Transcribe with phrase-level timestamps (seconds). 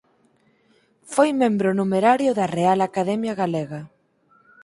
[1.13, 3.81] Foi membro numerario da Real Academia Galega.